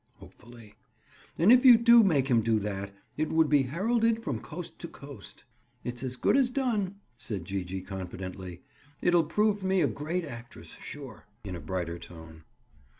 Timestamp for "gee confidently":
7.63-8.63